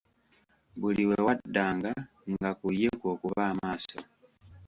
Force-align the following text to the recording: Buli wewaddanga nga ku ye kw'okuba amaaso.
Buli 0.79 1.03
wewaddanga 1.09 1.91
nga 2.31 2.49
ku 2.59 2.67
ye 2.79 2.89
kw'okuba 2.99 3.41
amaaso. 3.51 3.97